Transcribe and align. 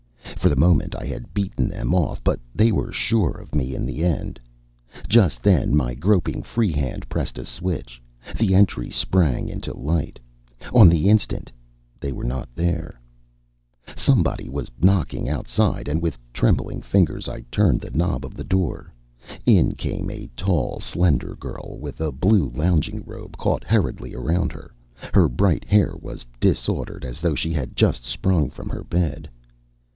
For 0.35 0.49
the 0.49 0.55
moment 0.55 0.95
I 0.95 1.05
had 1.05 1.31
beaten 1.35 1.67
them 1.67 1.93
off, 1.93 2.23
but 2.23 2.39
they 2.55 2.71
were 2.71 2.91
sure 2.91 3.29
of 3.29 3.53
me 3.53 3.75
in 3.75 3.85
the 3.85 4.03
end. 4.03 4.39
Just 5.07 5.43
then 5.43 5.75
my 5.77 5.93
groping 5.93 6.41
free 6.41 6.71
hand 6.71 7.07
pressed 7.07 7.37
a 7.37 7.45
switch. 7.45 8.01
The 8.39 8.55
entry 8.55 8.89
sprang 8.89 9.47
into 9.47 9.77
light. 9.77 10.19
On 10.73 10.89
the 10.89 11.07
instant 11.07 11.51
they 11.99 12.11
were 12.11 12.23
not 12.23 12.49
there. 12.55 12.99
Somebody 13.95 14.49
was 14.49 14.71
knocking 14.79 15.29
outside, 15.29 15.87
and 15.87 16.01
with 16.01 16.17
trembling 16.33 16.81
fingers 16.81 17.29
I 17.29 17.41
turned 17.51 17.79
the 17.81 17.91
knob 17.91 18.25
of 18.25 18.33
the 18.33 18.43
door. 18.43 18.91
In 19.45 19.73
came 19.75 20.09
a 20.09 20.27
tall, 20.35 20.79
slender 20.79 21.35
girl 21.35 21.77
with 21.79 22.01
a 22.01 22.11
blue 22.11 22.49
lounging 22.49 23.03
robe 23.05 23.37
caught 23.37 23.63
hurriedly 23.63 24.15
around 24.15 24.51
her. 24.53 24.73
Her 25.13 25.29
bright 25.29 25.63
hair 25.65 25.93
was 26.01 26.25
disordered 26.39 27.05
as 27.05 27.21
though 27.21 27.35
she 27.35 27.53
had 27.53 27.75
just 27.75 28.03
sprung 28.03 28.49
from 28.49 28.67
her 28.69 28.83
bed. 28.83 29.29